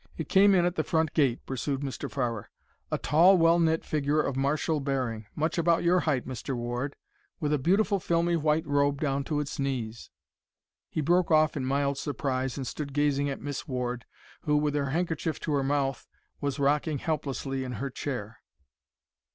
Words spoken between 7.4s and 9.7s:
a beautiful filmy white robe down to its